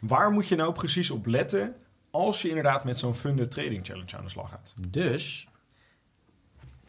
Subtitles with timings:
[0.00, 1.74] Waar moet je nou precies op letten
[2.10, 4.74] als je inderdaad met zo'n funded trading challenge aan de slag gaat?
[4.88, 5.48] Dus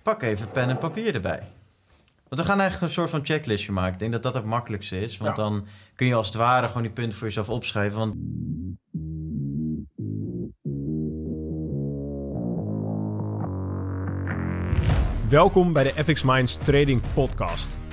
[0.03, 1.47] pak even pen en papier erbij.
[2.29, 3.93] Want we gaan eigenlijk een soort van checklistje maken.
[3.93, 5.17] Ik denk dat dat het makkelijkste is.
[5.17, 5.43] Want Ja.
[5.43, 7.97] dan kun je als het ware gewoon die punten voor jezelf opschrijven.
[7.99, 8.15] Want
[15.29, 17.79] Welkom bij de FX Minds Trading Podcast.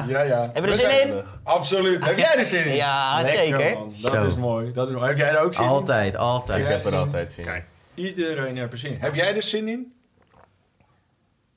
[0.00, 0.22] ja.
[0.22, 0.40] Ja.
[0.40, 1.22] Hebben we er zin in?
[1.42, 2.04] Absoluut.
[2.04, 2.74] Heb jij er zin in?
[2.74, 3.78] Ja, Lekker, zeker.
[3.78, 3.94] man.
[4.02, 4.26] Dat Zo.
[4.26, 4.72] is mooi.
[4.72, 5.06] Dat is mooi.
[5.06, 5.70] Heb jij er ook zin in?
[5.70, 6.60] altijd, altijd.
[6.68, 7.50] Ik heb er altijd zin in.
[7.50, 7.64] Kijk,
[7.94, 9.00] iedereen heeft er zin in.
[9.00, 9.92] Heb jij er zin in?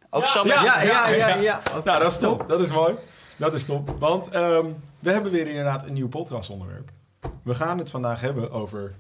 [0.10, 0.48] Ook Sam?
[0.48, 0.64] Ja.
[0.84, 1.62] Ja, ja, ja.
[1.84, 2.48] Nou, dat is top.
[2.50, 2.96] Dat is mooi.
[3.38, 3.96] Dat is top.
[4.00, 4.66] Want ehm,
[5.00, 6.90] we hebben weer inderdaad een nieuw podcastonderwerp.
[7.44, 8.94] We gaan het vandaag hebben over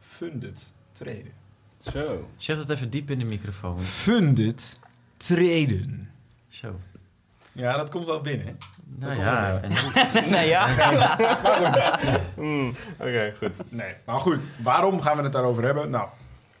[0.00, 1.32] funded traden.
[1.78, 2.28] Zo.
[2.36, 3.80] Zeg dat even diep in de microfoon.
[3.80, 4.78] Funded
[5.16, 6.10] traden.
[6.48, 6.80] Zo.
[7.52, 8.46] Ja, dat komt wel binnen.
[8.46, 8.52] hè?
[8.98, 9.72] Nou ja, en
[10.30, 10.66] Nee, ja.
[12.36, 13.60] Mm, Oké, goed.
[13.68, 15.90] Nee, maar goed, waarom gaan we het daarover hebben?
[15.90, 16.08] Nou,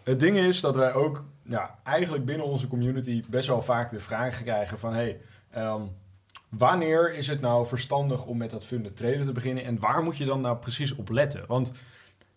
[0.02, 4.00] het ding is dat wij ook ja, eigenlijk binnen onze community best wel vaak de
[4.00, 4.94] vraag krijgen van...
[4.94, 5.82] Hey, ehm,
[6.48, 10.16] wanneer is het nou verstandig om met dat funded traden te beginnen en waar moet
[10.16, 11.44] je dan nou precies op letten?
[11.46, 11.72] Want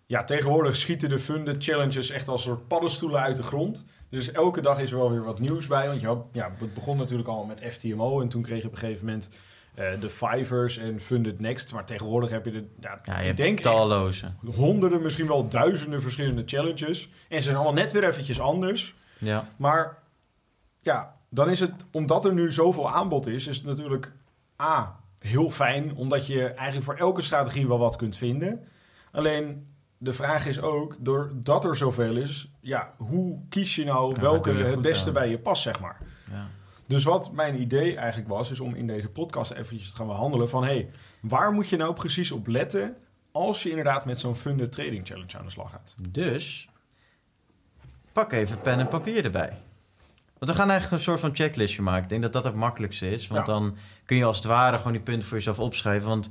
[0.05, 3.85] ja, tegenwoordig schieten de funded challenges echt als soort paddenstoelen uit de grond.
[4.13, 5.87] Dus elke dag is er wel weer wat nieuws bij.
[5.87, 8.71] Want je had, ja, het begon natuurlijk al met FTMO en toen kreeg je op
[8.71, 9.29] een gegeven moment
[9.75, 11.73] eh, de Fivers en Funded Next.
[11.73, 14.31] Maar tegenwoordig heb je de, ja, ja, je ik denk talloze.
[14.55, 17.09] honderden, misschien wel duizenden verschillende challenges.
[17.29, 18.95] En ze zijn allemaal net weer eventjes anders.
[19.17, 19.47] Ja.
[19.55, 19.97] Maar
[20.79, 24.13] ja, dan is het, omdat er nu zoveel aanbod is, is het natuurlijk
[24.61, 28.67] A, heel fijn, omdat je eigenlijk voor elke strategie wel wat kunt vinden.
[29.11, 29.72] Alleen
[30.03, 34.51] de vraag is ook, doordat er zoveel is, ja, hoe kies je nou Ja, welke
[34.51, 35.13] je het beste aan?
[35.13, 35.97] bij je past, zeg maar.
[36.31, 36.47] ja.
[36.87, 40.49] Dus wat mijn idee eigenlijk was, is om in deze podcast eventjes te gaan behandelen
[40.49, 40.63] van...
[40.63, 40.87] hey,
[41.21, 42.95] waar moet je nou precies op letten
[43.31, 45.95] als je inderdaad met zo'n funded trading challenge aan de slag gaat?
[46.09, 46.67] Dus
[48.13, 49.57] pak even pen en papier erbij.
[50.39, 52.03] Want we gaan eigenlijk een soort van checklistje maken.
[52.03, 53.27] Ik denk dat dat het makkelijkste is.
[53.27, 53.53] Want Ja.
[53.53, 53.75] dan
[54.05, 56.09] kun je als het ware gewoon die punten voor jezelf opschrijven.
[56.09, 56.29] Want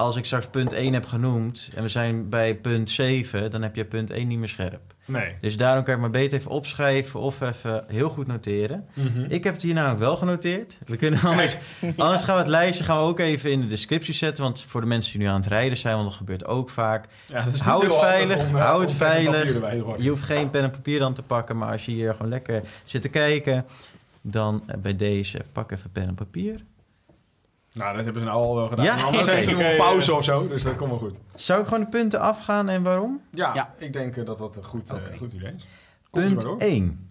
[0.00, 3.76] als ik straks punt 1 heb genoemd en we zijn bij punt 7, dan heb
[3.76, 4.94] je punt 1 niet meer scherp.
[5.04, 5.36] Nee.
[5.40, 8.88] Dus daarom kan je maar beter even opschrijven of even heel goed noteren.
[9.28, 10.78] Ik heb het hier namelijk wel genoteerd.
[10.86, 11.56] We kunnen anders,
[11.96, 14.44] anders gaan we het lijstje gaan we ook even in de descriptie zetten.
[14.44, 17.08] Want voor de mensen die nu aan het rijden zijn, want dat gebeurt ook vaak.
[17.26, 19.52] Ja, dat is Hou het veilig, om, eh, hou om het veilig.
[19.98, 22.62] Je hoeft geen pen en papier dan te pakken, maar als je hier gewoon lekker
[22.84, 23.66] zit te kijken,
[24.22, 26.60] dan eh, bij deze pak even pen en papier.
[27.72, 28.84] Nou, dat hebben ze nou al wel gedaan.
[28.84, 28.94] Ja?
[28.94, 29.32] Maar Anders Oké.
[29.34, 30.16] zetten ze een pauze ja.
[30.16, 31.16] of zo, dus dat komt wel goed.
[31.34, 33.20] Zou ik gewoon de punten afgaan en waarom?
[33.30, 33.74] Ja, Ja.
[33.78, 35.66] ik denk eh, dat dat een goed, eh, goed idee is.
[36.10, 36.58] Komt u Punt maar door.
[36.60, 37.10] 1.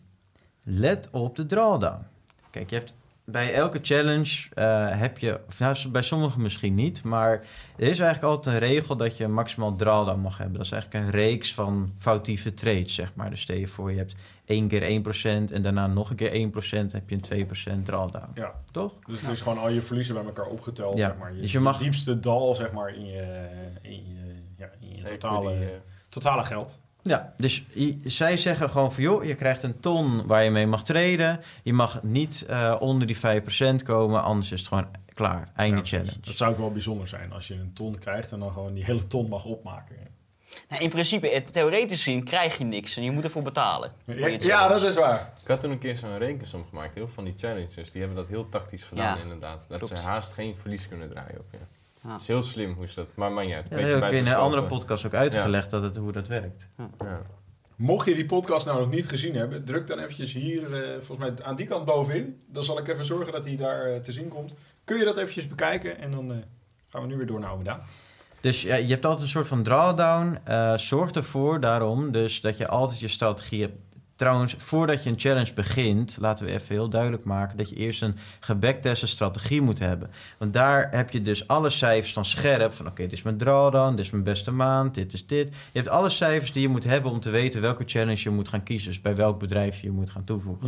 [0.63, 2.01] Let op de drawdown.
[2.49, 2.95] Kijk, je hebt
[3.31, 7.31] bij elke challenge eh, heb je, of nou, bij sommigen misschien niet, maar
[7.77, 10.57] er is eigenlijk altijd een regel dat je maximaal drawdown mag hebben.
[10.57, 13.29] Dat is eigenlijk een reeks van foutieve trades, zeg maar.
[13.29, 14.15] Dus stel je voor, je hebt
[14.45, 15.01] één keer
[15.49, 16.51] 1% en daarna nog een keer
[16.87, 17.47] 1%, heb je een
[17.79, 18.29] 2% drawdown.
[18.33, 18.93] Ja, Toch?
[19.05, 21.35] dus het is gewoon al je verliezen bij elkaar opgeteld, Ja, zeg maar.
[21.35, 23.47] Je, dus je mag- je diepste dal, zeg maar, in je,
[23.81, 25.67] in je, ja, in je totale, eh,
[26.09, 26.79] totale geld.
[27.07, 27.63] Ja, dus
[28.03, 31.39] zij zeggen gewoon van joh, je krijgt een ton waar je mee mag traden.
[31.63, 35.51] Je mag niet eh, onder die 5% komen, anders is het gewoon klaar.
[35.55, 36.19] Einde Ja, challenge.
[36.21, 38.83] Dat zou ook wel bijzonder zijn als je een ton krijgt en dan gewoon die
[38.83, 39.95] hele ton mag opmaken.
[40.69, 43.91] Nou, in principe, theoretisch gezien krijg je niks en je moet ervoor betalen.
[44.39, 45.33] Ja, dat is waar.
[45.41, 46.93] Ik had toen een keer zo'n rekensom gemaakt.
[46.95, 49.65] Heel veel van die challenges, die hebben dat heel tactisch gedaan Ja, inderdaad.
[49.69, 49.97] Dat klopt.
[49.97, 51.57] ze haast geen verlies kunnen draaien op je.
[52.07, 52.13] Ja.
[52.13, 53.07] Het is heel slim hoe ze dat...
[53.15, 56.11] Maar man, ja, dat heb ik in een andere podcast ook uitgelegd dat het, hoe
[56.11, 56.67] dat werkt.
[56.99, 57.21] Ja.
[57.75, 61.29] Mocht je die podcast nou nog niet gezien hebben, druk dan eventjes hier, eh, volgens
[61.29, 62.41] mij aan die kant bovenin.
[62.51, 64.55] Dan zal ik even zorgen dat hij daar eh, te zien komt.
[64.83, 66.37] Kun je dat eventjes bekijken en dan eh,
[66.89, 67.81] gaan we nu weer door naar Omeda.
[68.41, 70.39] Dus ja, je hebt altijd een soort van drawdown.
[70.43, 73.86] Eh, zorg ervoor daarom dus dat je altijd je strategie hebt.
[74.17, 78.01] Trouwens, voordat je een challenge begint, laten we even heel duidelijk maken dat je eerst
[78.01, 80.09] een gebackteste strategie moet hebben.
[80.37, 82.73] Want daar heb je dus alle cijfers van scherp.
[82.73, 85.47] Van oké, dit is mijn drawdown, dit is mijn beste maand, dit is dit.
[85.47, 88.47] Je hebt alle cijfers die je moet hebben om te weten welke challenge je moet
[88.47, 88.89] gaan kiezen.
[88.89, 90.67] Dus bij welk bedrijf je moet gaan toevoegen.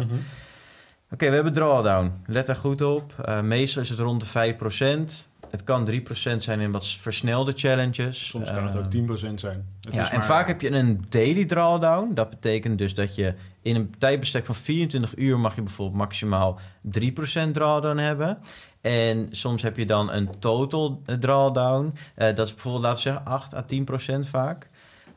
[1.11, 2.11] Oké, we hebben drawdown.
[2.25, 3.13] Let daar goed op.
[3.25, 5.27] Eh, meestal is het rond de 5%.
[5.51, 8.27] Het kan 3% zijn in wat versnelde challenges.
[8.29, 9.67] Soms kan het ook 10% zijn.
[9.81, 12.13] Het ja, is en maar- vaak heb je een daily drawdown.
[12.13, 16.59] Dat betekent dus dat je in een tijdbestek van 24 uur mag je bijvoorbeeld maximaal
[16.81, 18.37] 3% drawdown hebben.
[18.81, 21.93] En soms heb je dan een total drawdown.
[22.15, 24.68] Eh, dat is bijvoorbeeld, laten we zeggen, 8 à 10% vaak.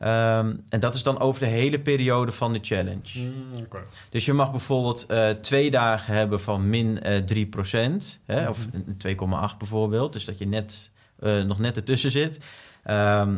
[0.02, 3.18] Ehm, en dat is dan over de hele periode van de challenge.
[3.18, 3.66] Mm.
[4.10, 8.76] Dus je mag bijvoorbeeld eh, twee dagen hebben van min eh 3%, hè, of Mhm.
[8.76, 10.12] een 2,8 bijvoorbeeld.
[10.12, 12.38] Dus dat je net, eh, nog net ertussen zit.
[12.84, 13.36] Ehm,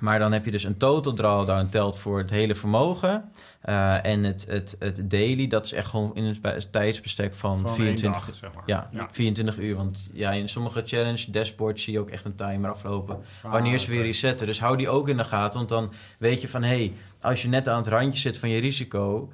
[0.00, 3.30] maar dan heb je dus een total drawdown telt voor het hele vermogen.
[3.60, 6.38] Eh, en het, het, het daily, dat is echt gewoon in een
[6.70, 8.62] tijdsbestek van, Van één 24 dag, zeg maar.
[8.66, 9.08] ja, Ja.
[9.10, 9.76] 24 uur.
[9.76, 13.18] Want ja, in sommige challenge dashboards zie je ook echt een timer aflopen.
[13.42, 14.06] Ah, wanneer ze weer oké.
[14.06, 14.46] resetten.
[14.46, 15.58] Dus hou die ook in de gaten.
[15.58, 16.62] Want dan weet je van...
[16.62, 19.32] hé, hey, als je net aan het randje zit van je risico...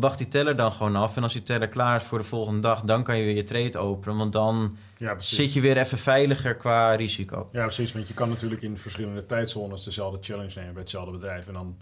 [0.00, 1.16] wacht die teller dan gewoon af.
[1.16, 2.80] En als die teller klaar is voor de volgende dag...
[2.82, 4.16] dan kan je weer je trade openen.
[4.18, 7.48] Want dan Ja, zit je weer even veiliger qua risico.
[7.52, 7.92] Ja, precies.
[7.92, 11.46] Want je kan natuurlijk in verschillende tijdzones dezelfde challenge nemen bij hetzelfde bedrijf.
[11.46, 11.76] En dan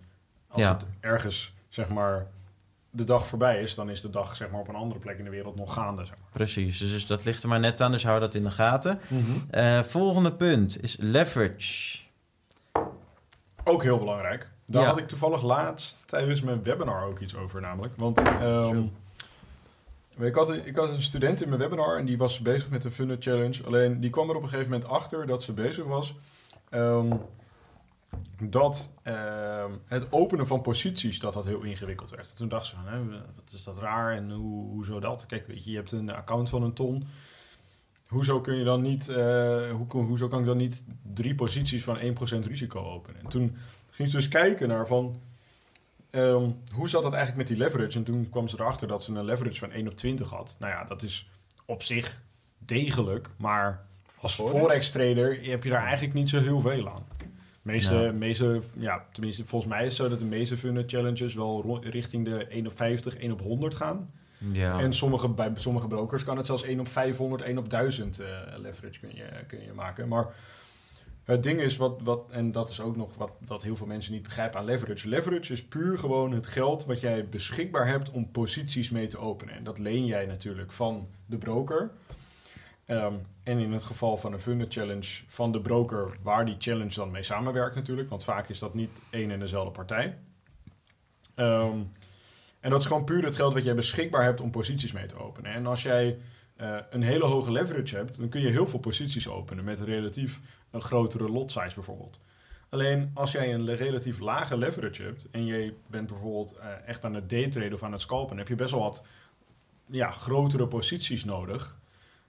[0.48, 0.72] als Ja.
[0.72, 2.26] het ergens, zeg maar,
[2.90, 5.24] de dag voorbij is, dan is de dag, zeg maar, op een andere plek in
[5.24, 6.28] de wereld nog gaande, zeg maar.
[6.32, 7.92] Precies, dus, dus dat ligt er maar net aan.
[7.92, 9.00] Dus hou dat in de gaten.
[9.50, 11.98] Eh, volgende punt is leverage.
[13.64, 14.50] Ook heel belangrijk.
[14.66, 14.88] Daar Ja.
[14.88, 17.94] had ik toevallig laatst tijdens mijn webinar ook iets over namelijk.
[17.96, 18.82] Want ehm,
[20.18, 22.84] ik, had een, ik had een student in mijn webinar en die was bezig met
[22.84, 23.64] een Funnel Challenge.
[23.64, 26.14] Alleen die kwam er op een gegeven moment achter dat ze bezig was...
[26.70, 27.12] ehm,
[28.42, 32.36] dat ehm, het openen van posities dat dat heel ingewikkeld werd.
[32.36, 33.04] Toen dacht ze van, hè,
[33.36, 35.26] wat is dat raar en hoe, hoezo dat?
[35.26, 37.04] Kijk, weet je, je hebt een account van een ton.
[38.06, 40.84] Hoezo kun je dan niet, eh, hoe, hoezo kan ik dan niet
[41.14, 43.20] drie posities van 1% risico openen?
[43.20, 43.56] En toen
[43.96, 45.20] ging ze dus kijken naar van,
[46.10, 47.98] ehm, hoe zat dat eigenlijk met die leverage?
[47.98, 50.56] En toen kwam ze erachter dat ze een leverage van 1 op 20 had.
[50.58, 51.28] Nou ja, dat is
[51.64, 52.22] op zich
[52.58, 53.84] degelijk, maar
[54.20, 54.90] als Forex?
[54.90, 57.06] trader heb je daar eigenlijk niet zo heel veel aan.
[57.62, 58.12] Meeste, Ja.
[58.12, 62.24] meeste, ja, tenminste, volgens mij is het zo dat de meeste funnel challenges wel richting
[62.24, 64.10] de 1 op 50, 1 op 100 gaan.
[64.38, 64.80] Ja.
[64.80, 68.26] En sommige, bij sommige brokers kan het zelfs 1 op 500, 1 op 1000 eh,
[68.56, 70.08] leverage kun je, kun je maken.
[70.08, 70.26] Maar
[71.26, 74.12] het ding is, wat, wat, en dat is ook nog wat, wat heel veel mensen
[74.12, 75.08] niet begrijpen aan leverage.
[75.08, 79.54] Leverage is puur gewoon het geld wat jij beschikbaar hebt om posities mee te openen.
[79.54, 81.90] En dat leen jij natuurlijk van de broker.
[82.84, 86.94] Ehm, en in het geval van een Funder Challenge van de broker waar die challenge
[86.94, 88.08] dan mee samenwerkt natuurlijk.
[88.08, 90.18] Want vaak is dat niet één en dezelfde partij.
[91.34, 91.78] Ehm,
[92.60, 95.18] en dat is gewoon puur het geld wat jij beschikbaar hebt om posities mee te
[95.18, 95.52] openen.
[95.52, 96.18] En als jij
[96.56, 100.40] eh, een hele hoge leverage hebt, dan kun je heel veel posities openen met relatief
[100.70, 102.20] een grotere lot size bijvoorbeeld.
[102.68, 107.14] Alleen als jij een relatief lage leverage hebt en je bent bijvoorbeeld eh, echt aan
[107.14, 109.02] het daytraden of aan het scalpen, heb je best wel wat
[109.86, 111.76] ja, grotere posities nodig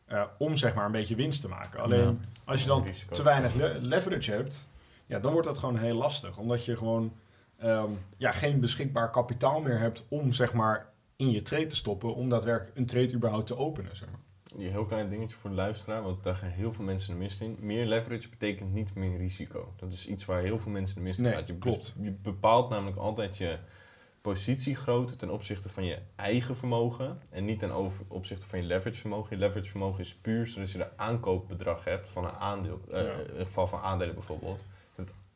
[0.05, 1.79] eh, om zeg maar een beetje winst te maken.
[1.79, 2.15] Alleen Ja.
[2.45, 4.69] als je dan te weinig le- leverage hebt,
[5.05, 6.37] ja, dan wordt dat gewoon heel lastig.
[6.37, 7.13] Omdat je gewoon
[7.57, 12.15] ehm, ja, geen beschikbaar kapitaal meer hebt om zeg maar in je trade te stoppen,
[12.15, 13.95] om daadwerkelijk een trade überhaupt te openen.
[13.95, 14.19] Zeg maar.
[14.55, 17.41] Een heel klein dingetje voor de luisteraar, want daar gaan heel veel mensen de mist
[17.41, 17.57] in.
[17.59, 19.73] Meer leverage betekent niet meer risico.
[19.75, 21.47] Dat is iets waar heel veel mensen de mist in Nee, gaat.
[21.47, 21.93] Je, klopt.
[22.01, 23.57] je bepaalt namelijk altijd je
[24.21, 28.99] positiegrootte ten opzichte van je eigen vermogen en niet ten over, opzichte van je leverage
[28.99, 29.37] vermogen.
[29.37, 33.07] Je leverage vermogen is puur zodat je de aankoopbedrag hebt van een aandeel, eh, in
[33.37, 34.63] het geval van aandelen bijvoorbeeld.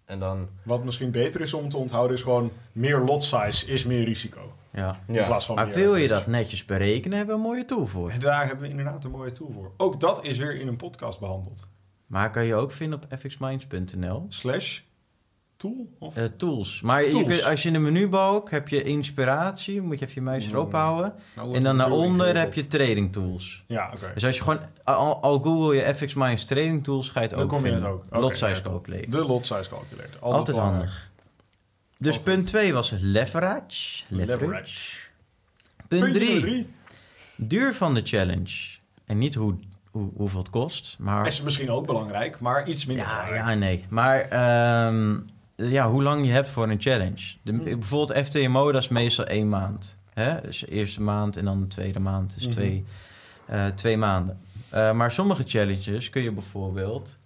[0.06, 3.86] En dan, Wat misschien beter is om te onthouden, is gewoon meer lot size is
[3.86, 4.54] meer risico.
[4.74, 5.00] Ja.
[5.08, 8.10] In plaats van Maar wil je dat netjes berekenen, hebben we een mooie tool voor.
[8.10, 9.72] En daar hebben we inderdaad een mooie tool voor.
[9.78, 11.68] Ook dat is weer in een podcast behandeld.
[12.06, 14.26] Maar kan je ook vinden op fxminds.nl.
[14.30, 14.80] Slash
[15.58, 15.90] tool?
[16.00, 16.16] Of?
[16.18, 16.82] Eh, tools.
[16.82, 17.26] Maar je Tools.
[17.28, 20.68] kunt, als je in de menubalk heb je inspiratie, moet je even je muis erop
[20.72, 20.74] Mm.
[20.80, 21.14] houden.
[21.36, 23.64] Nou, En dan heel daaronder heb je trading tools.
[23.68, 24.12] Ja, oké.
[24.14, 27.36] Dus als je gewoon, al, al google je FX Minds trading tools, ga je het
[27.36, 27.84] Dan ook kom je vinden.
[27.84, 28.22] het ook.
[28.22, 29.10] Lot size calculator.
[29.10, 30.20] De lot size calculator.
[30.20, 30.90] Altijd belangrijk.
[30.90, 31.11] handig.
[32.02, 32.36] Dus Altijd.
[32.36, 34.04] punt 2 was leverage.
[34.08, 34.40] leverage.
[34.46, 34.98] Leverage.
[35.88, 36.68] Punt Puntje 3, nummer drie.
[37.36, 38.54] duur van de challenge.
[39.06, 39.56] En niet hoe,
[39.92, 41.28] hoe, hoeveel het kost, maar...
[41.28, 43.46] Is misschien ook belangrijk, maar iets minder Ja, belangrijk.
[43.50, 43.86] ja, nee.
[43.90, 45.20] Maar ehm,
[45.56, 47.36] ja, hoe lang je hebt voor een challenge.
[47.42, 47.64] De, Hmm.
[47.64, 49.98] Bijvoorbeeld FTMO, dat is meestal één maand.
[50.14, 50.42] Hè?
[50.42, 52.34] Dus de eerste maand en dan de tweede maand.
[52.34, 52.52] Dus Mhm.
[52.52, 52.86] twee,
[53.46, 54.40] eh, twee maanden.
[54.70, 57.18] Eh, maar sommige challenges kun je bijvoorbeeld...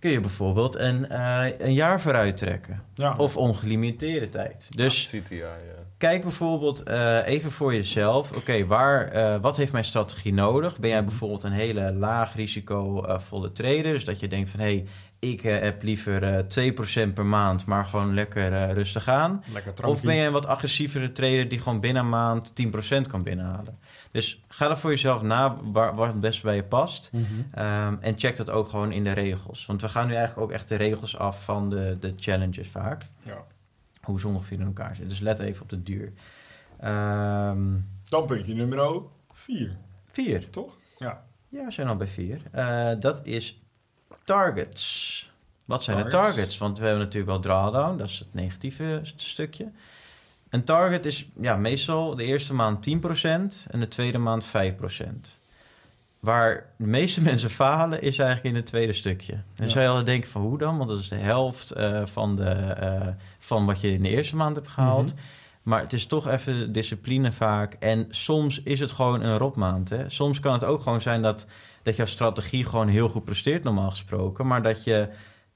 [0.00, 2.82] Kun je bijvoorbeeld een, eh, een jaar vooruit trekken.
[2.94, 3.14] Ja.
[3.16, 4.68] Of ongelimiteerde tijd.
[4.76, 5.56] Dus CTI, ja.
[5.98, 8.32] kijk bijvoorbeeld eh, even voor jezelf.
[8.32, 10.78] Oké, waar, eh, wat heeft mijn strategie nodig?
[10.78, 13.82] Ben jij bijvoorbeeld een hele laag risicovolle trader?
[13.82, 14.60] Dus dat je denkt van...
[14.60, 14.84] hé, hey,
[15.20, 19.42] ik heb liever eh 2% per maand, maar gewoon lekker eh, rustig aan.
[19.52, 22.52] Lekker Of ben je een wat agressievere trader die gewoon binnen een maand
[22.96, 23.78] 10% kan binnenhalen.
[24.10, 27.10] Dus ga er voor jezelf na waar, waar het best bij je past.
[27.12, 27.24] Mhm.
[27.52, 29.66] Ehm, en check dat ook gewoon in de regels.
[29.66, 33.02] Want we gaan nu eigenlijk ook echt de regels af van de, de challenges vaak.
[33.24, 33.44] Ja.
[34.02, 35.08] Hoe ze ongeveer in elkaar zitten.
[35.08, 36.12] Dus let even op de duur.
[36.78, 39.00] Ehm Dan puntje nummer
[39.32, 39.76] 4,
[40.12, 40.50] vier.
[40.50, 40.76] toch?
[40.98, 41.24] Ja.
[41.48, 42.40] Ja, we zijn al bij vier.
[42.52, 43.62] Eh, dat is
[44.24, 45.32] targets.
[45.66, 46.26] Wat zijn de Targets.
[46.34, 46.58] targets?
[46.58, 49.70] Want we hebben natuurlijk wel drawdown, dat is het negatieve st- stukje.
[50.50, 52.92] Een target is ja, meestal de eerste maand 10%
[53.70, 54.50] en de tweede maand 5%.
[56.20, 59.32] Waar de meeste mensen falen is eigenlijk in het tweede stukje.
[59.32, 59.68] En Ja.
[59.70, 60.76] zou je al denken van hoe dan?
[60.76, 64.36] Want dat is de helft eh, van, de, eh, van wat je in de eerste
[64.36, 65.12] maand hebt gehaald.
[65.14, 65.22] Mhm.
[65.62, 67.76] Maar het is toch even discipline vaak.
[67.78, 69.88] En soms is het gewoon een rotmaand.
[69.88, 70.08] Hè?
[70.08, 71.46] Soms kan het ook gewoon zijn dat,
[71.82, 74.46] dat jouw strategie gewoon heel goed presteert, normaal gesproken.
[74.46, 75.08] Maar dat je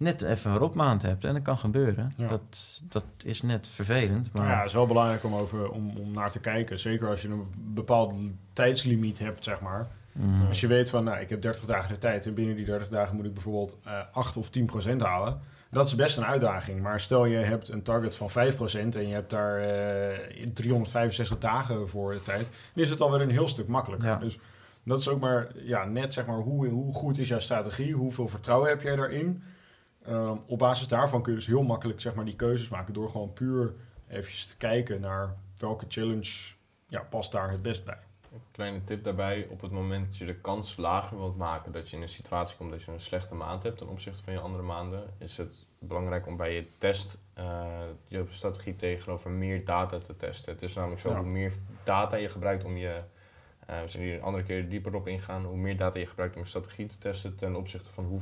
[0.04, 1.24] net even een rotmaand hebt.
[1.24, 2.12] En dat kan gebeuren.
[2.16, 2.28] Ja.
[2.28, 4.32] Dat, dat is net vervelend.
[4.32, 6.78] Maar ja, het is wel belangrijk om, over, om, om naar te kijken.
[6.78, 8.14] Zeker als je een bepaald
[8.52, 9.86] tijdslimiet hebt, zeg maar.
[10.12, 12.26] mm, Als je weet van, nou, ik heb 30 dagen de tijd...
[12.26, 15.40] en binnen die 30 dagen moet ik bijvoorbeeld eh 8 of 10 procent halen.
[15.70, 16.82] Dat is best een uitdaging.
[16.82, 18.94] Maar stel je hebt een target van 5 procent...
[18.96, 22.48] en je hebt daar eh 365 dagen voor de tijd...
[22.74, 24.08] dan is het alweer een heel stuk makkelijker.
[24.08, 24.16] Ja.
[24.16, 24.38] Dus
[24.84, 27.94] dat is ook maar ja, net zeg maar, hoe, hoe goed is jouw strategie?
[27.94, 29.42] Hoeveel vertrouwen heb jij daarin?
[30.06, 32.94] Ehm, op basis daarvan kun je dus heel makkelijk zeg maar, die keuzes maken...
[32.94, 33.74] door gewoon puur
[34.08, 36.54] eventjes te kijken naar welke challenge
[36.88, 37.98] ja, past daar het best bij.
[38.32, 41.90] Een kleine tip daarbij, op het moment dat je de kans lager wilt maken dat
[41.90, 44.38] je in een situatie komt dat je een slechte maand hebt ten opzichte van je
[44.38, 47.66] andere maanden, is het belangrijk om bij je test eh,
[48.06, 50.52] je strategie tegenover meer data te testen.
[50.52, 51.16] Het is namelijk zo, Ja.
[51.16, 51.52] hoe meer
[51.84, 53.00] data je gebruikt om je,
[53.66, 56.34] eh, we zullen hier een andere keer dieper op ingaan, hoe meer data je gebruikt
[56.36, 58.20] om je strategie te testen ten opzichte van hoe,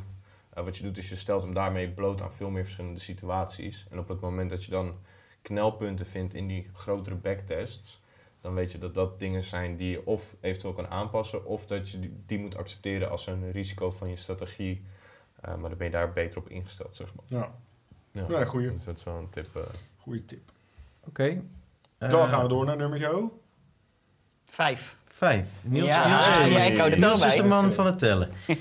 [0.54, 3.86] eh, wat je doet is je stelt hem daarmee bloot aan veel meer verschillende situaties.
[3.90, 4.94] En op het moment dat je dan
[5.42, 8.00] knelpunten vindt in die grotere backtests,
[8.40, 11.90] dan weet je dat dat dingen zijn die je of eventueel kan aanpassen, of dat
[11.90, 14.84] je die, moet accepteren als een risico van je strategie.
[15.40, 17.24] Eh, maar dan ben je daar beter op ingesteld, zeg maar.
[17.40, 17.52] Ja,
[18.10, 18.72] Ja, Ja, goeie.
[18.74, 19.56] Dus dat is wel een tip.
[19.56, 19.62] eh.
[19.98, 20.50] goede tip.
[21.00, 21.42] Oké.
[21.98, 23.40] Dan gaan we door naar nummer O.
[24.44, 24.96] Vijf.
[25.04, 25.48] Vijf.
[25.62, 27.98] Niels, Ja, Niels, ja, is, ja, ik hou er Niels is de man van het
[27.98, 28.30] tellen.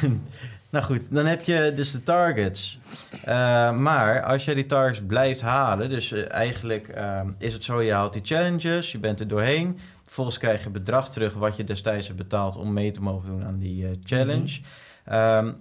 [0.70, 2.78] nou goed, dan heb je dus de targets.
[3.24, 7.80] Eh, maar als je die targets blijft halen, dus eh, eigenlijk eh, is het zo,
[7.82, 9.78] je haalt die challenges, je bent er doorheen.
[10.02, 13.44] Vervolgens krijg je bedrag terug wat je destijds hebt betaald om mee te mogen doen
[13.44, 14.60] aan die challenge.
[15.04, 15.52] Ehm,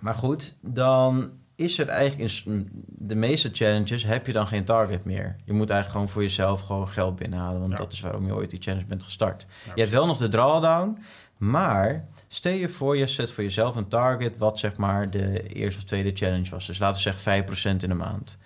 [0.00, 5.04] maar goed, dan is er eigenlijk in de meeste challenges heb je dan geen target
[5.04, 5.36] meer.
[5.44, 7.78] Je moet eigenlijk gewoon voor jezelf gewoon geld binnenhalen, want Ja.
[7.78, 9.46] dat is waarom je ooit die challenge bent gestart.
[9.66, 10.98] Ja, Je hebt wel nog de drawdown,
[11.40, 15.78] maar stel je voor, je zet voor jezelf een target wat zeg maar de eerste
[15.80, 16.66] of tweede challenge was.
[16.66, 18.38] Dus laten we zeggen 5% in de maand.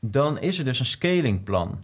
[0.00, 1.78] Dan is er dus een scalingplan.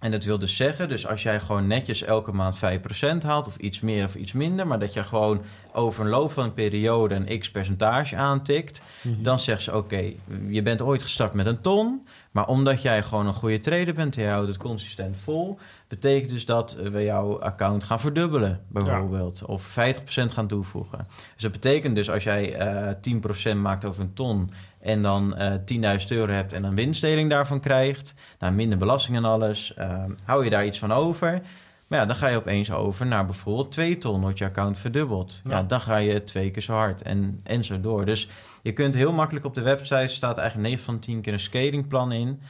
[0.00, 3.56] En dat wil dus zeggen, dus als jij gewoon netjes elke maand 5% haalt, of
[3.56, 5.42] iets meer of iets minder, maar dat je gewoon
[5.72, 9.22] over een loop van een periode een x percentage aantikt, Mhm.
[9.22, 10.12] dan zegt ze: Oké,
[10.48, 12.06] je bent ooit gestart met een ton.
[12.30, 15.58] Maar omdat jij gewoon een goede trader bent en je houdt het consistent vol,
[15.88, 19.44] betekent dus dat we jouw account gaan verdubbelen, bijvoorbeeld.
[19.44, 21.06] Of 50% gaan toevoegen.
[21.32, 25.98] Dus dat betekent dus als jij eh 10% maakt over een ton en dan eh
[26.00, 30.44] 10.000 euro hebt en een winstdeling daarvan krijgt, nou, minder belasting en alles, eh, hou
[30.44, 31.42] je daar iets van over.
[31.90, 35.40] Maar ja, dan ga je opeens over naar bijvoorbeeld 2 ton, wordt je account verdubbeld.
[35.44, 35.56] Ja.
[35.56, 35.62] Ja.
[35.62, 38.04] dan ga je twee keer zo hard en, en zo door.
[38.04, 38.28] Dus
[38.62, 42.12] je kunt heel makkelijk op de website, staat eigenlijk 9 van 10 keer een scalingplan
[42.12, 42.40] in.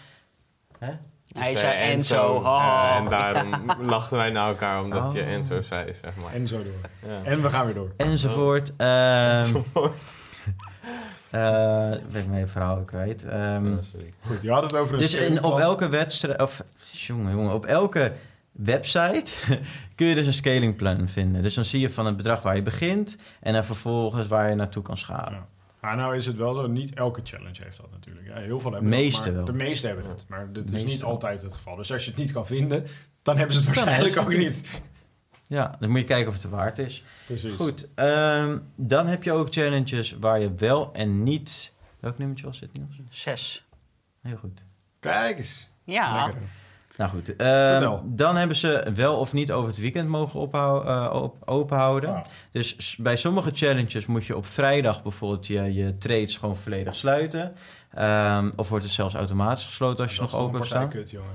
[0.78, 0.90] Hè?
[1.32, 2.42] Hij Dus, zei eh, Enzo.
[2.44, 3.50] eh, en daarom
[3.82, 5.28] lachten wij naar elkaar omdat je Oh.
[5.28, 6.32] Enzo zei, zeg maar.
[6.32, 6.90] En zo door.
[7.10, 7.20] Ja.
[7.24, 7.92] En we gaan weer door.
[7.96, 8.72] Enzovoort.
[8.76, 9.56] Ehm
[11.30, 13.24] eh, ben ik mijn verhaal kwijt.
[13.24, 13.74] Ehm.
[14.20, 17.66] Goed, je had het over een dus in, op elke wedstrijd, of jongen, jongen, op
[17.66, 18.12] elke
[18.52, 19.32] website
[19.94, 21.42] kun je dus een scalingplan vinden.
[21.42, 24.54] Dus dan zie je van het bedrag waar je begint en dan vervolgens waar je
[24.54, 25.32] naartoe kan schalen.
[25.32, 25.48] Ja.
[25.80, 28.26] Maar nou is het wel zo, niet elke challenge heeft dat natuurlijk.
[28.26, 29.44] Ja, heel veel hebben Meeste dat, maar wel.
[29.44, 31.10] De meeste hebben het, maar dat is niet wel.
[31.10, 31.76] altijd het geval.
[31.76, 32.86] Dus als je het niet kan vinden,
[33.22, 34.82] dan hebben ze het waarschijnlijk ook niet.
[35.46, 37.02] Ja, dan moet je kijken of het te waard is.
[37.26, 37.54] Precies.
[37.54, 41.72] Goed, ehm, dan heb je ook challenges waar je wel en niet...
[42.00, 43.00] Welk nummertje was dit, Niels?
[43.08, 43.66] Zes.
[44.20, 44.62] Heel goed.
[45.00, 45.68] Kijk eens.
[45.84, 46.24] Ja.
[46.26, 46.42] Lekker.
[47.00, 51.22] Nou goed, ehm, dan hebben ze wel of niet over het weekend mogen ophou- eh,
[51.22, 52.10] op, open houden.
[52.10, 52.24] Wauw.
[52.50, 57.52] Dus bij sommige challenges moet je op vrijdag bijvoorbeeld je, je trades gewoon volledig sluiten.
[57.94, 60.88] Ehm, of wordt het zelfs automatisch gesloten als je Dat is nog open hebt staan?
[60.88, 61.34] kut, jongen.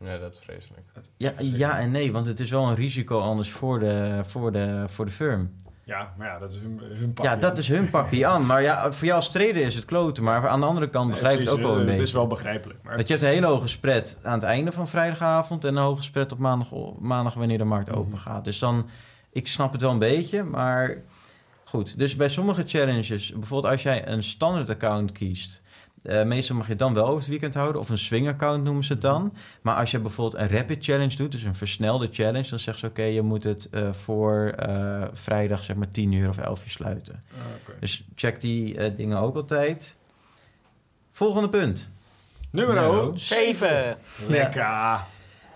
[0.00, 0.82] Ja, dat is vreselijk.
[1.16, 4.84] Ja, ja en nee, want het is wel een risico anders voor de, voor de,
[4.86, 5.54] voor de firm.
[5.86, 7.24] Ja, maar ja, dat is hun, hun pak.
[7.24, 8.46] Ja, dat is hun pakje aan.
[8.46, 10.22] Maar ja, voor jou als trader is het kloten.
[10.22, 12.02] Maar aan de andere kant begrijp ik het ook wel een Het beetje.
[12.02, 12.78] is wel begrijpelijk.
[12.82, 15.64] Maar Dat je hebt een hele hoge spread aan het einde van vrijdagavond...
[15.64, 17.98] en een hoge spread op maandag, maandag wanneer de markt Mhm.
[17.98, 18.44] open gaat.
[18.44, 18.88] Dus dan,
[19.32, 20.96] ik snap het wel een beetje, maar
[21.64, 21.98] goed.
[21.98, 25.62] Dus bij sommige challenges, bijvoorbeeld als jij een standaard account kiest...
[26.04, 28.64] eh, meestal mag je het dan wel over het weekend houden, of een swing account
[28.64, 29.34] noemen ze het dan.
[29.62, 32.48] Maar als je bijvoorbeeld een rapid challenge doet, dus een versnelde challenge...
[32.48, 36.28] dan zeggen ze oké, je moet het eh, voor eh, vrijdag zeg maar 10 uur
[36.28, 37.22] of 11 uur sluiten.
[37.32, 37.78] Ah, oké.
[37.80, 39.96] Dus check die eh, dingen ook altijd.
[41.12, 41.90] Volgende punt.
[42.50, 43.96] Nummer Nummer 7.
[44.28, 45.12] Lekker.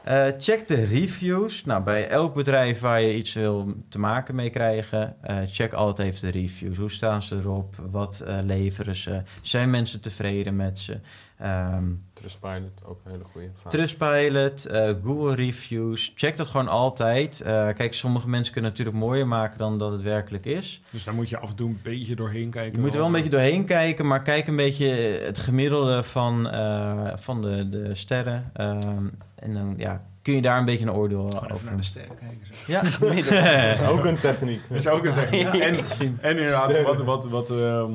[0.09, 1.65] Eh, check de reviews.
[1.65, 6.09] Nou, bij elk bedrijf waar je iets wil te maken mee krijgen, eh, check altijd
[6.09, 6.77] even de reviews.
[6.77, 7.75] Hoe staan ze erop?
[7.91, 9.23] Wat eh, leveren ze?
[9.43, 11.01] Zijn mensen tevreden met ze?
[11.39, 13.49] Ehm, Trustpilot, ook een hele goede.
[13.69, 16.13] Trustpilot, eh, Google reviews.
[16.15, 17.41] Check dat gewoon altijd.
[17.41, 20.83] Eh, kijk, sommige mensen kunnen het natuurlijk mooier maken dan dat het werkelijk is.
[20.91, 22.73] Dus daar moet je af en toe een beetje doorheen kijken.
[22.73, 24.87] Je moet er wel een beetje doorheen kijken, maar kijk een beetje
[25.25, 28.51] het gemiddelde van, eh, van de, de sterren.
[28.53, 31.83] Ehm, en dan ja, kun je daar een beetje een oordeel Gewoon over naar de
[31.83, 32.55] sterren kijken.
[32.55, 32.73] zo.
[32.73, 34.61] Ja, Dat is ook een techniek.
[34.69, 35.47] Dat is ook een techniek.
[35.47, 35.77] En,
[36.21, 37.93] en inderdaad, wat, wat, wat, ehm,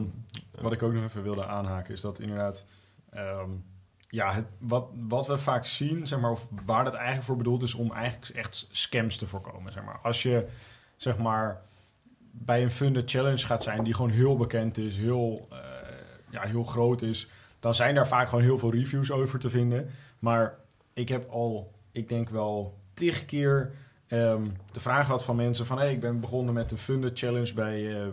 [0.62, 2.66] wat ik ook nog even wilde aanhaken, is dat inderdaad...
[3.14, 3.50] ehm,
[4.08, 7.74] ja, wat, wat we vaak zien, zeg maar, of waar dat eigenlijk voor bedoeld is...
[7.74, 10.00] om eigenlijk echt scams te voorkomen, zeg maar.
[10.04, 10.48] Als je,
[10.98, 11.62] zeg maar,
[12.32, 13.84] bij een funded challenge gaat zijn...
[13.84, 15.58] die gewoon heel bekend is, heel, eh,
[16.30, 17.30] ja, heel groot is...
[17.60, 19.90] dan zijn daar vaak gewoon heel veel reviews over te vinden.
[20.20, 20.56] Maar
[20.94, 23.74] ik heb al, ik denk wel tig keer
[24.08, 25.78] ehm, de vraag gehad van mensen van...
[25.78, 28.08] hey, ik ben begonnen met een funded challenge bij eh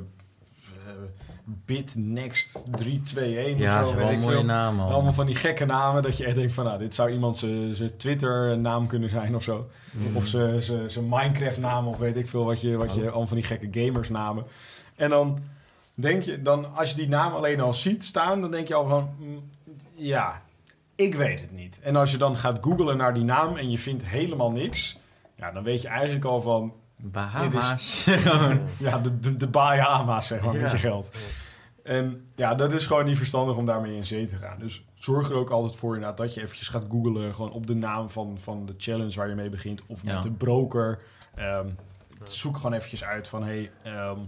[1.51, 4.81] eh, BitNext 321 ja of zo, is wel een mooie naam.
[4.81, 6.65] Allemaal van die gekke namen dat je echt denkt van...
[6.65, 7.37] nou, dit zou iemand
[7.73, 9.69] zijn Twitter-naam kunnen zijn of zo.
[9.91, 10.17] Mhm.
[10.17, 12.77] Of zijn- zijn Minecraft-naam of weet ik veel wat je...
[12.77, 14.45] Wat je allemaal van die gekke gamersnamen.
[14.97, 15.39] En dan
[15.95, 16.43] denk je...
[16.43, 19.11] Dan, als je die naam alleen al ziet staan, dan denk je al van...
[19.19, 19.51] mm,
[19.95, 20.43] ja,
[20.95, 21.81] ik weet het niet.
[21.83, 24.99] En als je dan gaat googlen naar die naam en je vindt helemaal niks...
[25.35, 26.73] Ja, dan weet je eigenlijk al van...
[27.03, 28.05] Bahama's.
[28.79, 31.11] Ja, de, de, de Bahama's, zeg maar, met je geld.
[31.83, 34.59] En ja, dat is gewoon niet verstandig om daarmee in zee te gaan.
[34.59, 37.35] Dus zorg er ook altijd voor inderdaad dat je eventjes gaat googlen...
[37.35, 39.83] gewoon op de naam van, van de challenge waar je mee begint...
[39.87, 40.21] of met Ja.
[40.21, 41.03] de broker.
[41.35, 41.69] Ehm,
[42.23, 43.43] zoek gewoon eventjes uit van...
[43.45, 44.19] hey, ehm,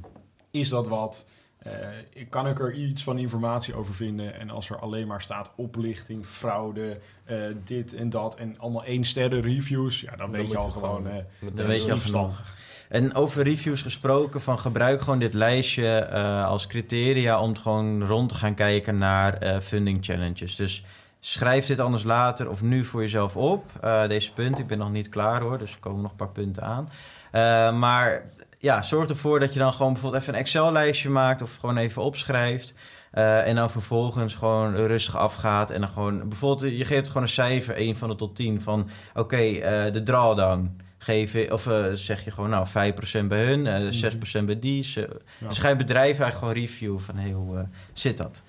[0.50, 1.26] is dat wat?
[1.64, 4.38] Eh, kan ik er iets van informatie over vinden?
[4.38, 8.34] En als er alleen maar staat oplichting, fraude, eh, dit en dat...
[8.34, 10.00] en allemaal één sterren reviews...
[10.00, 11.04] ja, dan, Dan weet je al gewoon...
[11.04, 12.42] gewoon, eh, Dan weet je al genoeg.
[12.88, 18.28] En over reviews gesproken, van gebruik gewoon dit lijstje eh, als criteria om gewoon rond
[18.28, 20.56] te gaan kijken naar eh, funding challenges.
[20.56, 20.84] Dus
[21.20, 23.64] schrijf dit anders later of nu voor jezelf op.
[23.80, 26.28] Eh, deze punten, ik ben nog niet klaar hoor, dus er komen nog een paar
[26.28, 26.88] punten aan.
[27.30, 28.22] Eh, maar
[28.62, 32.02] ja, zorg ervoor dat je dan gewoon bijvoorbeeld even een Excel-lijstje maakt of gewoon even
[32.02, 32.74] opschrijft.
[33.10, 35.70] Eh, en dan vervolgens gewoon rustig afgaat.
[35.70, 38.88] En dan gewoon, bijvoorbeeld, je geeft gewoon een cijfer, 1 van de tot 10, van
[39.14, 40.76] oké, eh, de drawdown.
[41.06, 44.82] Je, of eh, zeg je gewoon, nou, 5% bij hun, eh 6% bij die.
[44.84, 45.48] Ze- Ja.
[45.48, 48.42] Dus ga je bedrijf eigenlijk gewoon review van, hey, hoe zit dat?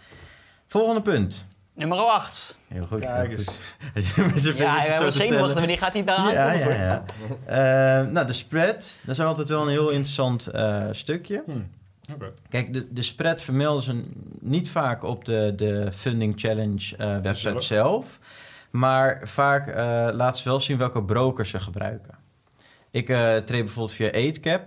[0.68, 1.48] Volgende punt.
[1.74, 2.58] Nummer 8.
[2.68, 3.00] Heel goed.
[3.00, 3.44] Kijk heel eens.
[4.46, 4.58] goed.
[4.58, 5.28] Ja, hij was zenuwachtig.
[5.28, 5.54] tellen.
[5.56, 7.04] Wanneer gaat hij daar Ja, ja, ja.
[7.46, 11.44] Eh, nou, de spread, dat is altijd wel een heel interessant eh, stukje.
[11.46, 11.70] Hmm.
[12.14, 12.32] Oké.
[12.50, 14.04] Kijk, de, de spread vermelden ze
[14.40, 17.64] niet vaak op de, de Funding Challenge eh, website Zelf.
[17.64, 18.20] zelf.
[18.72, 19.76] Maar vaak eh
[20.14, 22.18] laten ze wel zien welke brokers ze gebruiken.
[22.92, 24.62] Ik eh treed bijvoorbeeld via 8cap.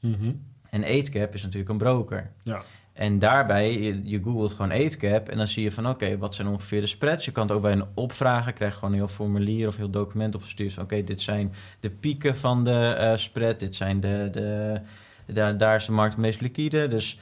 [0.00, 0.32] Mhm.
[0.70, 2.30] En 8cap is natuurlijk een broker.
[2.42, 2.62] Ja.
[2.94, 3.72] En daarbij,
[4.04, 7.24] je, googelt gewoon 8cap en dan zie je van oké, wat zijn ongeveer de spreads?
[7.24, 10.34] Je kan het ook bij een opvragen, krijg gewoon een heel formulier of heel document
[10.34, 14.80] opgestuurd van oké, dit zijn de pieken van de eh, spread, dit zijn de, de,
[15.26, 16.88] daar daar is de markt meest liquide.
[16.88, 17.18] Dus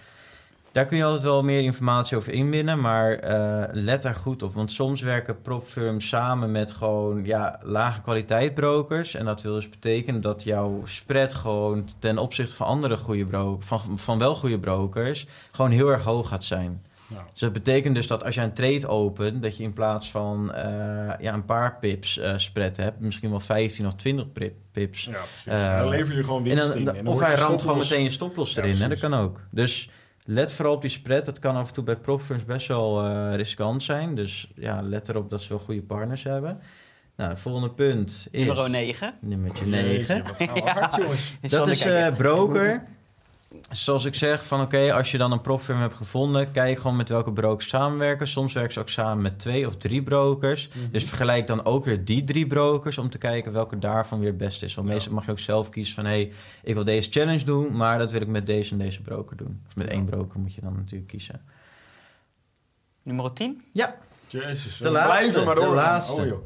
[0.72, 4.54] daar kun je altijd wel meer informatie over inbinnen, maar eh, let daar goed op.
[4.54, 9.14] Want soms werken propfirms samen met gewoon ja, lage kwaliteit brokers.
[9.14, 13.66] En dat wil dus betekenen dat jouw spread gewoon ten opzichte van andere goede brokers,
[13.66, 16.82] van, van wel goede brokers, gewoon heel erg hoog gaat zijn.
[17.06, 17.24] Ja.
[17.30, 20.52] Dus dat betekent dus dat als je een trade opent, dat je in plaats van
[20.54, 20.64] eh,
[21.20, 25.04] ja, een paar pips eh, spread hebt, misschien wel 15 of 20 pri- pips.
[25.04, 25.10] Ja,
[25.42, 25.62] precies.
[25.66, 26.84] Dan lever je gewoon En winst dan, in.
[26.84, 28.88] dan- En dan of hij ramt gewoon meteen je stoploss Ja, erin, hè?
[28.88, 29.40] dat kan ook.
[29.50, 29.88] Dus
[30.24, 31.24] let vooral op die spread.
[31.24, 34.14] Dat kan af en toe bij propfirms best wel eh, riskant zijn.
[34.14, 36.60] Dus ja, let erop dat ze wel goede partners hebben.
[37.16, 38.46] Nou, het volgende punt is...
[38.46, 39.14] Nummer 9.
[39.20, 40.22] Nummertje Jeetje, 9.
[40.22, 41.36] wat gaan we hard, jongens.
[41.40, 42.86] Dat is eh, broker.
[43.70, 47.08] Zoals ik zeg, van oké, als je dan een propfirm hebt gevonden, kijk gewoon met
[47.08, 48.26] welke brokers samenwerken.
[48.28, 50.68] Soms werken ze ook samen met twee of drie brokers.
[50.90, 54.36] Dus vergelijk dan ook weer die drie brokers om te kijken welke daarvan weer het
[54.36, 54.74] beste is.
[54.74, 54.94] Want Ja.
[54.94, 57.98] meestal mag je ook zelf kiezen van hé, hey, ik wil deze challenge doen, maar
[57.98, 59.60] dat wil ik met deze en deze broker doen.
[59.68, 59.92] Of met Ja.
[59.92, 61.40] één broker moet je dan natuurlijk kiezen.
[63.02, 63.62] Nummer 10?
[63.72, 65.76] Ja, Jezus, De laatste, blijven maar de doorgaan.
[65.84, 66.34] laatste.
[66.34, 66.38] Oh.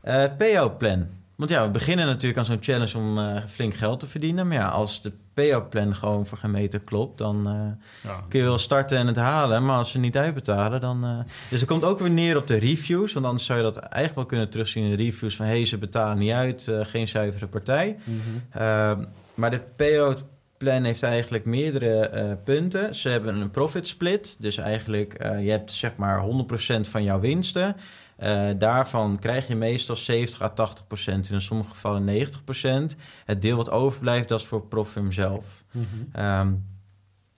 [0.00, 1.06] Eh payout-plan.
[1.42, 4.48] Want ja, we beginnen natuurlijk aan zo'n challenge om eh, flink geld te verdienen.
[4.48, 8.20] Maar ja, als de payout-plan gewoon voor geen meter klopt, dan eh, Ja.
[8.28, 9.64] kun je wel starten en het halen.
[9.64, 11.04] Maar als ze niet uitbetalen, dan...
[11.04, 11.18] eh,
[11.50, 13.12] Dus het komt ook weer neer op de reviews.
[13.12, 15.46] Want anders zou je dat eigenlijk wel kunnen terugzien in de reviews van...
[15.46, 17.96] hé, hey, ze betalen niet uit, geen zuivere partij.
[18.04, 18.18] Mhm.
[18.62, 20.24] Ehm, maar de payout
[20.56, 22.94] plan heeft eigenlijk meerdere punten.
[22.94, 24.36] Ze hebben een profit split.
[24.42, 27.76] Dus eigenlijk, eh, je hebt zeg maar 100% van jouw winsten.
[28.16, 32.96] Eh, daarvan krijg je meestal 70 à 80 procent, in sommige gevallen 90 procent.
[33.24, 35.64] Het deel wat overblijft, dat is voor Profirm zelf.
[35.70, 35.86] Mhm.
[36.12, 36.52] Ehm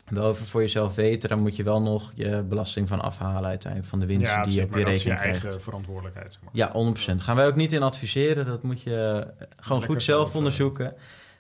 [0.08, 3.90] wel even voor jezelf weten, dan moet je wel nog je belasting van afhalen uiteindelijk
[3.90, 5.62] van de winsten die je op je dat is je rekening eigen krijgt.
[5.62, 6.32] verantwoordelijkheid.
[6.32, 6.50] Zeg maar.
[6.52, 7.22] Ja, 100%.
[7.22, 10.36] Gaan wij ook niet in adviseren, dat moet je eh, gewoon Lekker goed zelf eh,
[10.36, 10.94] onderzoeken.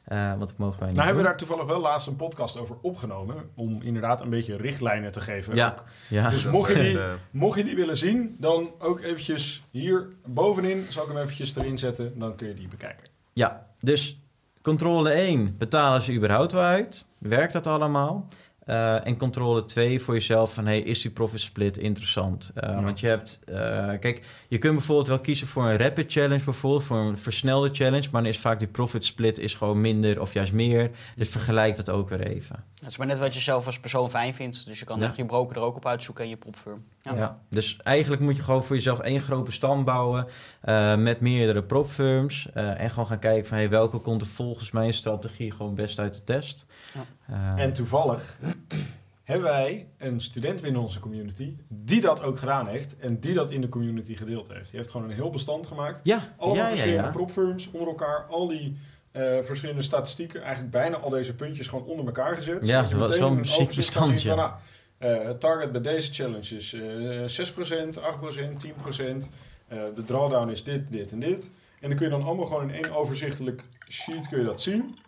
[0.08, 2.76] Want dat mogen wij niet Nou hebben we daar toevallig wel laatst een podcast over
[2.82, 3.50] opgenomen.
[3.54, 5.54] Om inderdaad een beetje richtlijnen te geven.
[5.56, 5.84] Ja, ook.
[6.08, 6.30] ja.
[6.30, 10.86] Dus mocht je, die, Eh, mocht je die willen zien, dan ook eventjes hier bovenin.
[10.88, 12.18] Zal ik hem eventjes erin zetten.
[12.18, 13.06] Dan kun je die bekijken.
[13.32, 14.18] Ja, dus
[14.62, 17.06] controle 1, betalen ze überhaupt wel uit?
[17.18, 18.26] Werkt dat allemaal?
[18.64, 22.50] Eh, en controle 2 voor jezelf van, hey, is die profit split interessant?
[22.54, 22.82] Eh, Ja.
[22.82, 23.54] Want je hebt, eh,
[24.00, 28.08] kijk, je kunt bijvoorbeeld wel kiezen voor een rapid challenge bijvoorbeeld, voor een versnelde challenge,
[28.12, 30.90] maar dan is vaak die profit split is gewoon minder of juist meer.
[31.16, 32.64] Dus vergelijk dat ook weer even.
[32.74, 34.66] Dat is maar net wat je zelf als persoon fijn vindt.
[34.66, 35.06] Dus je kan Ja.
[35.06, 36.84] echt je broker er ook op uitzoeken en je propfirm.
[37.02, 37.16] Ja.
[37.16, 37.38] Ja.
[37.50, 40.26] Dus eigenlijk moet je gewoon voor jezelf één grote stand bouwen
[40.64, 42.48] eh, met meerdere propfirms.
[42.54, 45.98] eh, en gewoon gaan kijken van hey, welke komt er volgens mijn strategie gewoon best
[45.98, 46.66] uit de test.
[46.94, 47.54] Ja.
[47.56, 48.38] Eh, En toevallig
[49.24, 52.96] hebben wij een student binnen onze community die dat ook gedaan heeft.
[52.98, 54.68] En die dat in de community gedeeld heeft.
[54.70, 56.00] Die heeft gewoon een heel bestand gemaakt.
[56.02, 57.10] ja, Allemaal ja, ja, verschillende ja.
[57.10, 58.26] propfirms onder elkaar.
[58.30, 58.78] Al die
[59.10, 60.42] eh, verschillende statistieken.
[60.42, 62.66] Eigenlijk bijna al deze puntjes gewoon onder elkaar gezet.
[62.66, 64.52] Ja, dat is wel een ziek van, nou,
[64.98, 69.30] eh, het target bij deze challenge is eh 6%, 8%, 10%.
[69.68, 71.50] Eh, de drawdown is dit, dit en dit.
[71.80, 74.98] En dan kun je dan allemaal gewoon in één overzichtelijk sheet kun je dat zien.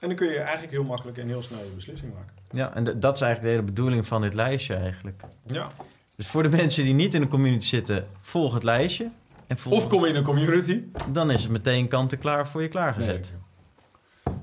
[0.00, 2.34] En dan kun je eigenlijk heel makkelijk en heel snel je beslissing maken.
[2.50, 5.22] Ja, en d- dat is eigenlijk de hele bedoeling van dit lijstje eigenlijk.
[5.42, 5.68] Ja.
[6.14, 9.10] Dus voor de mensen die niet in de community zitten, volg het lijstje.
[9.46, 10.82] En volg, Of kom in een community.
[11.12, 13.32] dan is het meteen kant-en-klaar voor je klaargezet.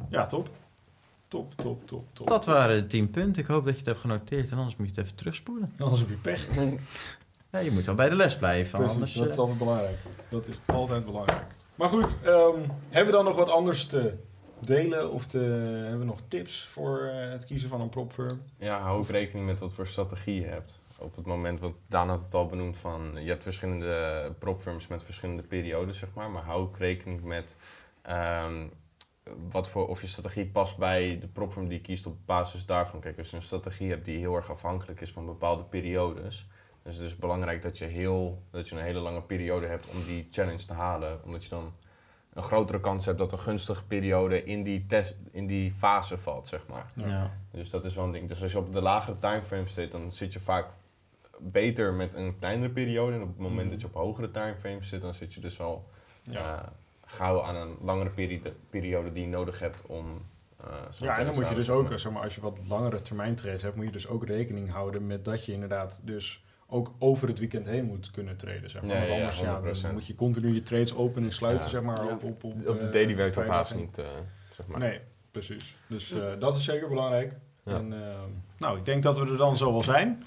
[0.10, 0.50] Ja, top.
[1.28, 2.28] Top, top, top, top.
[2.28, 3.41] Dat waren de 10 punten.
[3.41, 5.72] Ik hoop dat je het hebt genoteerd en anders moet je het even terugspoelen.
[5.78, 6.48] Anders heb je pech.
[7.54, 8.78] Ja, je moet wel bij de les blijven.
[8.78, 9.98] Precies, anders, dat is eh, altijd belangrijk.
[10.30, 11.46] Dat is altijd belangrijk.
[11.78, 14.13] Maar goed, ehm, hebben we dan nog wat anders te
[14.60, 15.12] delen?
[15.12, 18.42] Of te, hebben we nog tips voor eh, het kiezen van een propfirm?
[18.58, 20.84] Ja, hou ook rekening met wat voor strategie je hebt.
[20.98, 25.04] Op het moment, want Daan had het al benoemd van, je hebt verschillende propfirms met
[25.04, 26.30] verschillende periodes, zeg maar.
[26.30, 27.58] Maar hou ook rekening met
[28.02, 28.68] ehm,
[29.52, 33.00] wat voor, of je strategie past bij de propfirm die je kiest op basis daarvan.
[33.00, 36.48] Kijk, als je een strategie hebt die heel erg afhankelijk is van bepaalde periodes,
[36.84, 40.04] dus het is belangrijk dat je, heel, dat je een hele lange periode hebt om
[40.06, 41.19] die challenge te halen.
[41.24, 41.74] Omdat je dan
[42.34, 46.48] een grotere kans hebt dat een gunstige periode in die, test, in die fase valt,
[46.48, 46.86] zeg maar.
[46.96, 47.32] ja.
[47.52, 48.28] Dus dat is wel een ding.
[48.28, 50.65] Dus als je op de lagere timeframe zit, dan zit je vaak
[51.39, 53.15] beter met een kleinere periode.
[53.15, 55.89] En op het moment dat je op hogere timeframes zit, dan zit je dus al
[56.22, 56.58] Ja.
[56.62, 56.67] eh,
[57.06, 60.06] gauw aan een langere peri- periode die je nodig hebt om...
[60.89, 62.60] zo'n Ja, en dan moet je dus ook, zeg eh, zeg maar, als je wat
[62.67, 66.43] langere termijn trades hebt, moet je dus ook rekening houden met dat je inderdaad dus
[66.67, 68.69] ook over het weekend heen moet kunnen traden.
[68.69, 68.91] Zeg maar.
[68.91, 69.82] Ja, Want ja, anders ja, 100%.
[69.82, 71.69] dan moet je continu je trades openen en sluiten, Ja.
[71.69, 72.06] zeg maar.
[72.06, 72.12] Ja.
[72.12, 72.54] Op, op, op.
[72.67, 74.06] Op de eh, daily werkt dat haast niet, eh,
[74.56, 74.80] zeg maar.
[74.80, 74.99] Nee,
[75.32, 75.76] precies.
[75.88, 77.34] Dus eh, dat is zeker belangrijk.
[77.65, 77.76] Ja.
[77.76, 78.15] En, eh,
[78.58, 80.23] nou, ik denk dat we er dan zo wel zijn.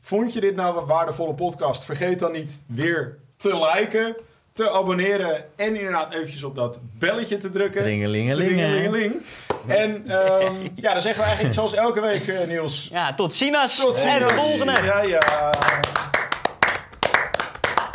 [0.00, 1.84] Vond je dit nou een waardevolle podcast?
[1.84, 4.16] Vergeet dan niet weer te liken,
[4.58, 7.82] te abonneren en inderdaad eventjes op dat belletje te drukken.
[7.82, 8.52] Dringelingeling.
[8.52, 9.14] Dringelingeling.
[9.66, 10.52] En ehm,
[10.84, 12.88] ja, dan zeggen we eigenlijk zoals elke week, eh, Niels.
[12.92, 13.76] Ja, tot ziens.
[13.76, 14.14] Tot ziens.
[14.14, 14.72] En de volgende.
[14.84, 15.52] Ja, ja.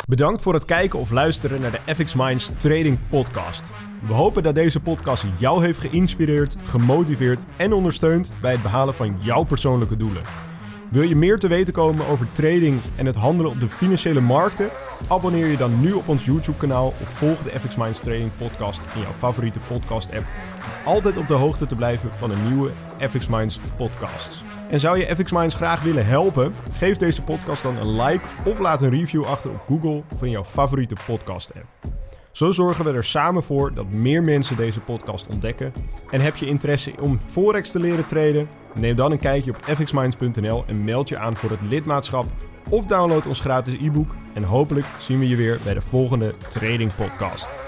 [0.08, 3.70] Bedankt voor het kijken of luisteren naar de FX Minds Trading Podcast.
[4.06, 9.16] We hopen dat deze podcast jou heeft geïnspireerd, gemotiveerd en ondersteund bij het behalen van
[9.20, 10.22] jouw persoonlijke doelen.
[10.90, 14.68] Wil je meer te weten komen over trading en het handelen op de financiële markten?
[15.08, 19.00] Abonneer je dan nu op ons YouTube-kanaal of volg de FX Minds Trading Podcast in
[19.00, 20.24] jouw favoriete podcast-app.
[20.84, 24.42] Altijd op de hoogte te blijven van de nieuwe FX Minds podcasts.
[24.70, 26.54] En zou je FX Minds graag willen helpen?
[26.72, 30.30] Geef deze podcast dan een like of laat een review achter op Google of in
[30.30, 31.66] jouw favoriete podcast-app.
[32.32, 35.72] Zo zorgen we er samen voor dat meer mensen deze podcast ontdekken.
[36.10, 38.48] En heb je interesse om Forex te leren traden?
[38.74, 42.26] Neem dan een kijkje op fxminds.nl en meld je aan voor het lidmaatschap.
[42.68, 44.14] Of download ons gratis e-book.
[44.32, 47.63] En hopelijk zien we je weer bij de volgende Trading Podcast.